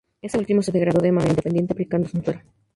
Este 0.19 0.39
último 0.39 0.63
se 0.63 0.71
degradó 0.71 0.99
de 0.99 1.11
manera 1.11 1.29
independiente, 1.33 1.73
aplicándole 1.73 2.09
un 2.17 2.23
suero. 2.25 2.41